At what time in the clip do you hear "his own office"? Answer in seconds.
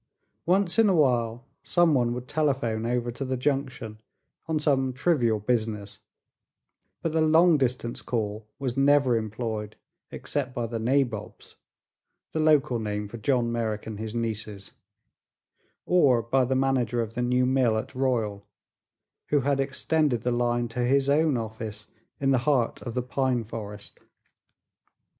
20.79-21.85